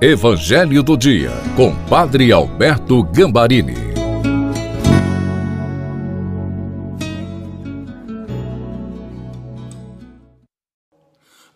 [0.00, 3.74] Evangelho do Dia, com Padre Alberto Gambarini.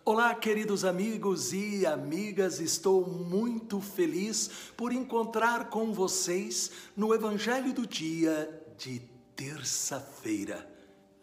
[0.05, 7.87] Olá, queridos amigos e amigas, estou muito feliz por encontrar com vocês no Evangelho do
[7.87, 9.03] Dia de
[9.37, 10.69] terça-feira.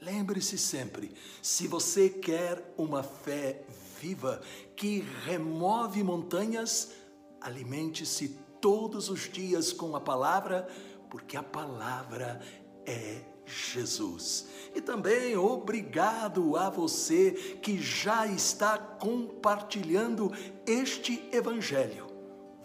[0.02, 1.12] Lembre-se sempre:
[1.42, 3.62] se você quer uma fé
[4.02, 4.42] viva
[4.74, 6.94] que remove montanhas,
[7.42, 8.30] Alimente-se
[8.60, 10.68] todos os dias com a palavra,
[11.10, 12.42] porque a palavra
[12.86, 14.48] é Jesus.
[14.76, 17.32] E também obrigado a você
[17.62, 20.32] que já está compartilhando
[20.66, 22.08] este evangelho.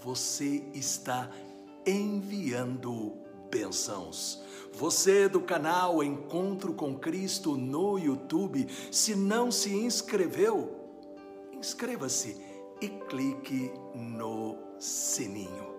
[0.03, 1.31] Você está
[1.87, 3.17] enviando
[3.51, 4.43] bênçãos.
[4.73, 10.75] Você do canal Encontro com Cristo no YouTube, se não se inscreveu,
[11.53, 12.37] inscreva-se
[12.81, 15.75] e clique no sininho.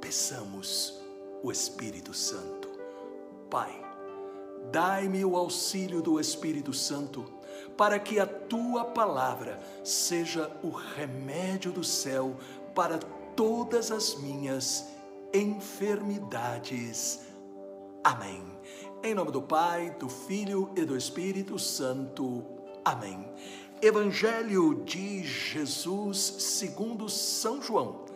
[0.00, 1.00] Peçamos
[1.42, 2.68] o Espírito Santo.
[3.48, 3.72] Pai,
[4.70, 7.24] dai-me o auxílio do Espírito Santo,
[7.74, 12.36] para que a tua palavra seja o remédio do céu
[12.74, 12.98] para
[13.34, 14.84] todas as minhas
[15.32, 17.20] enfermidades.
[18.04, 18.44] Amém.
[19.02, 22.44] Em nome do Pai, do Filho e do Espírito Santo.
[22.84, 23.26] Amém.
[23.80, 28.07] Evangelho de Jesus segundo São João,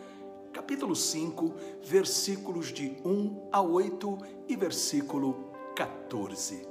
[0.53, 6.67] capítulo 5, versículos de 1 a 8 e versículo 14.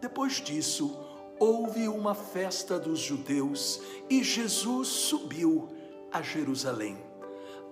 [0.00, 0.96] Depois disso,
[1.40, 3.80] houve uma festa dos judeus
[4.10, 5.68] e Jesus subiu
[6.12, 6.98] a Jerusalém.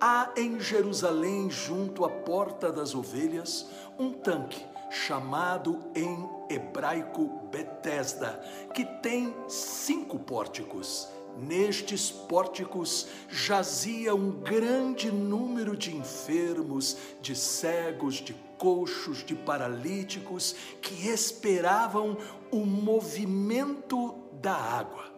[0.00, 8.42] Há em Jerusalém, junto à porta das ovelhas, um tanque chamado em hebraico Betesda,
[8.74, 11.08] que tem cinco pórticos.
[11.38, 21.08] Nestes pórticos jazia um grande número de enfermos, de cegos, de coxos, de paralíticos, que
[21.08, 22.16] esperavam
[22.50, 25.12] o movimento da água.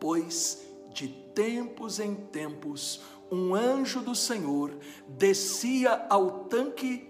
[0.00, 0.62] Pois
[0.92, 4.76] de tempos em tempos um anjo do Senhor
[5.08, 7.08] descia ao tanque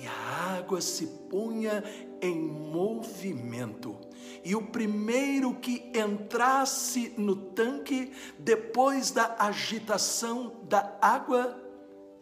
[0.00, 1.82] e a água se punha
[2.20, 3.96] em movimento.
[4.44, 11.56] E o primeiro que entrasse no tanque, depois da agitação da água,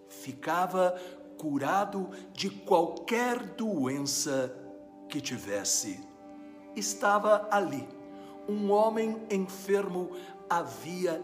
[0.08, 1.00] ficava
[1.38, 4.54] curado de qualquer doença
[5.08, 6.00] que tivesse.
[6.76, 7.88] Estava ali
[8.50, 10.10] um homem enfermo
[10.48, 11.22] havia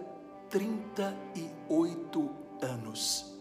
[0.49, 2.31] 38
[2.63, 3.34] anos.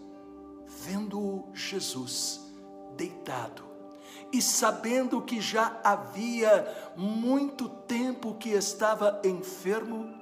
[0.68, 2.42] Vendo Jesus,
[2.98, 3.65] deitado.
[4.36, 10.14] E sabendo que já havia muito tempo que estava enfermo,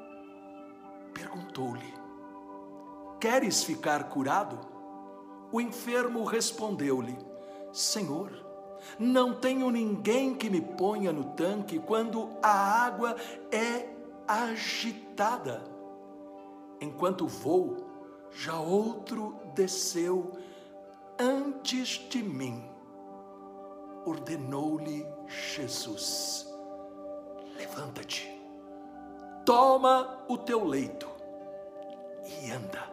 [1.11, 1.91] perguntou-lhe:
[3.19, 4.59] Queres ficar curado?
[5.51, 7.17] O enfermo respondeu-lhe:
[7.71, 8.31] Senhor,
[8.99, 12.51] não tenho ninguém que me ponha no tanque quando a
[12.85, 13.15] água
[13.51, 13.89] é
[14.27, 15.63] agitada.
[16.79, 17.77] Enquanto vou,
[18.29, 20.33] já outro desceu
[21.17, 22.72] antes de mim.
[24.05, 26.47] Ordenou-lhe Jesus:
[27.57, 28.29] Levanta-te,
[29.45, 31.07] toma o teu leito
[32.25, 32.91] e anda.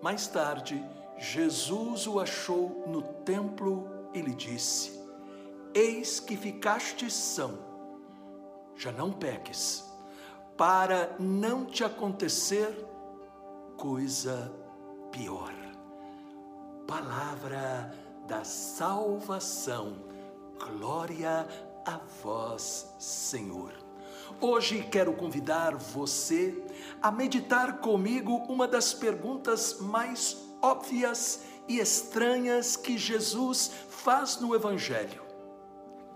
[0.00, 0.84] Mais tarde,
[1.16, 5.02] Jesus o achou no templo e lhe disse:
[5.74, 7.58] Eis que ficaste são,
[8.76, 9.84] já não peques,
[10.56, 12.86] para não te acontecer
[13.76, 14.52] coisa
[15.10, 15.52] pior
[16.88, 17.92] palavra
[18.28, 19.96] da salvação.
[20.58, 21.48] Glória
[21.84, 23.72] a vós, Senhor.
[24.38, 26.62] Hoje quero convidar você
[27.00, 35.22] a meditar comigo uma das perguntas mais óbvias e estranhas que Jesus faz no Evangelho.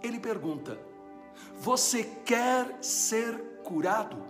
[0.02, 0.78] Ele pergunta:
[1.56, 4.22] Você quer ser curado?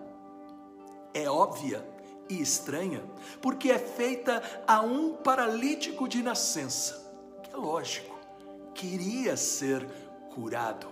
[1.13, 1.85] É óbvia
[2.29, 3.03] e estranha,
[3.41, 7.12] porque é feita a um paralítico de nascença,
[7.53, 8.17] é lógico,
[8.75, 9.87] queria ser
[10.35, 10.87] curado.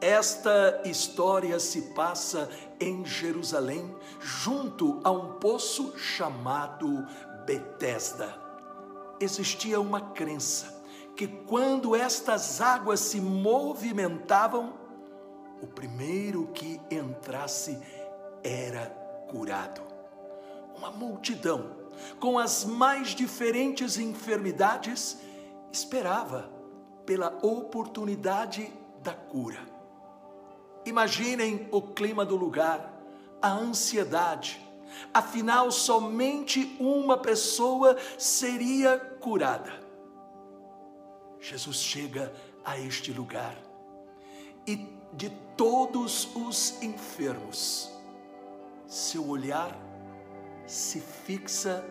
[0.00, 2.48] Esta história se passa
[2.80, 7.06] em Jerusalém, junto a um poço chamado
[7.46, 8.34] Betesda.
[9.20, 10.82] Existia uma crença
[11.16, 14.74] que quando estas águas se movimentavam,
[15.62, 17.78] o primeiro que entrasse
[18.42, 18.86] era
[19.30, 19.92] curado
[20.82, 21.70] uma multidão
[22.18, 25.16] com as mais diferentes enfermidades
[25.72, 26.50] esperava
[27.06, 28.72] pela oportunidade
[29.02, 29.60] da cura.
[30.84, 32.92] Imaginem o clima do lugar,
[33.40, 34.60] a ansiedade,
[35.12, 39.80] Afinal, somente uma pessoa seria curada.
[41.40, 42.32] Jesus chega
[42.64, 43.56] a este lugar
[44.66, 47.92] e de todos os enfermos,
[48.86, 49.76] seu olhar
[50.66, 51.84] se fixa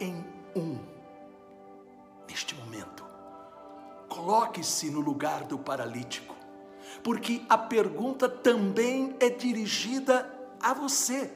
[0.00, 0.24] em
[0.56, 0.78] um.
[2.28, 3.04] Neste momento,
[4.14, 6.36] coloque-se no lugar do paralítico,
[7.02, 10.32] porque a pergunta também é dirigida
[10.62, 11.32] a você.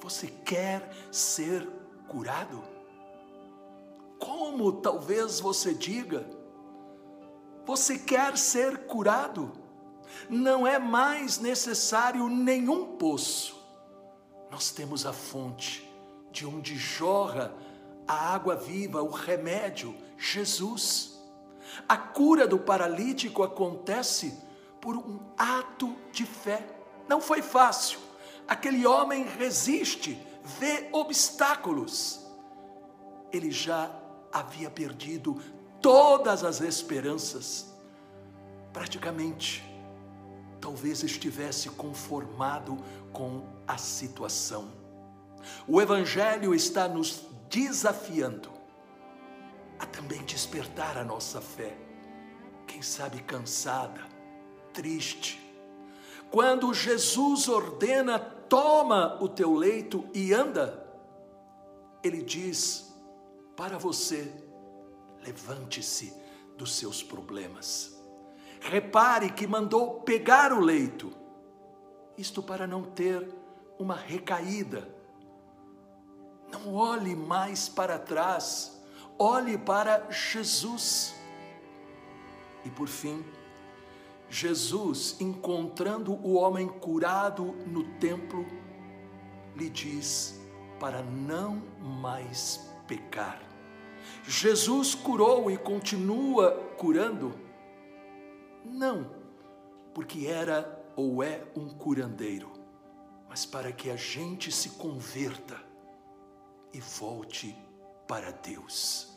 [0.00, 1.66] Você quer ser
[2.08, 2.62] curado?
[4.18, 6.28] Como talvez você diga?
[7.64, 9.52] Você quer ser curado?
[10.28, 13.56] Não é mais necessário nenhum poço.
[14.50, 15.88] Nós temos a fonte
[16.32, 17.54] de onde jorra
[18.08, 21.16] a água viva, o remédio, Jesus.
[21.88, 24.38] A cura do paralítico acontece
[24.80, 26.66] por um ato de fé.
[27.08, 27.98] Não foi fácil.
[28.48, 32.24] Aquele homem resiste, vê obstáculos.
[33.32, 33.90] Ele já
[34.32, 35.40] havia perdido
[35.80, 37.74] todas as esperanças.
[38.72, 39.64] Praticamente,
[40.60, 42.76] talvez estivesse conformado
[43.12, 44.70] com a situação.
[45.66, 48.55] O Evangelho está nos desafiando
[49.78, 51.76] a também despertar a nossa fé.
[52.66, 54.00] Quem sabe cansada,
[54.72, 55.40] triste.
[56.30, 60.86] Quando Jesus ordena, toma o teu leito e anda,
[62.02, 62.94] ele diz
[63.56, 64.32] para você,
[65.24, 66.12] levante-se
[66.56, 67.96] dos seus problemas.
[68.60, 71.12] Repare que mandou pegar o leito,
[72.16, 73.28] isto para não ter
[73.78, 74.88] uma recaída.
[76.50, 78.75] Não olhe mais para trás,
[79.18, 81.14] olhe para Jesus.
[82.64, 83.24] E por fim,
[84.28, 88.44] Jesus, encontrando o homem curado no templo,
[89.54, 90.40] lhe diz
[90.80, 93.40] para não mais pecar.
[94.24, 97.34] Jesus curou e continua curando?
[98.64, 99.10] Não,
[99.94, 102.50] porque era ou é um curandeiro,
[103.28, 105.56] mas para que a gente se converta
[106.72, 107.56] e volte
[108.06, 109.08] para Deus.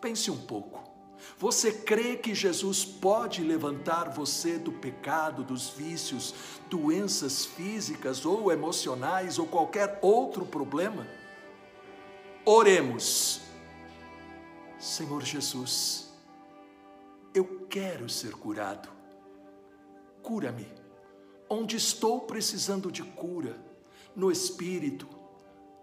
[0.00, 0.96] Pense um pouco.
[1.38, 6.34] Você crê que Jesus pode levantar você do pecado, dos vícios,
[6.70, 11.06] doenças físicas ou emocionais ou qualquer outro problema?
[12.44, 13.40] Oremos.
[14.78, 16.12] Senhor Jesus,
[17.34, 18.88] eu quero ser curado.
[20.22, 20.72] Cura-me.
[21.48, 23.56] Onde estou precisando de cura,
[24.14, 25.08] no espírito,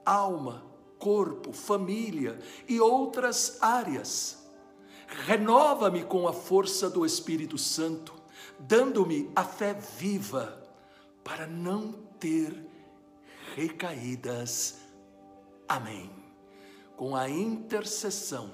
[0.05, 0.72] alma,
[1.03, 4.41] corpo, família e outras áreas.
[5.25, 8.13] Renova-me com a força do Espírito Santo,
[8.57, 10.65] dando-me a fé viva
[11.21, 12.55] para não ter
[13.53, 14.77] recaídas.
[15.67, 16.09] Amém.
[16.95, 18.49] Com a intercessão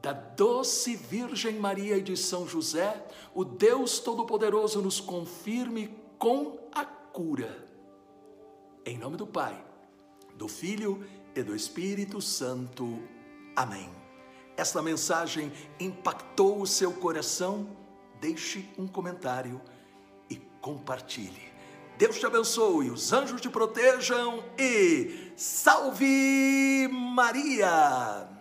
[0.00, 3.04] da doce Virgem Maria e de São José,
[3.34, 7.68] o Deus Todo-Poderoso nos confirme com a cura.
[8.86, 9.64] Em nome do Pai,
[10.36, 13.02] do Filho e do Espírito Santo.
[13.56, 13.90] Amém.
[14.56, 17.76] Esta mensagem impactou o seu coração?
[18.20, 19.60] Deixe um comentário
[20.28, 21.52] e compartilhe.
[21.98, 28.31] Deus te abençoe, os anjos te protejam e salve Maria!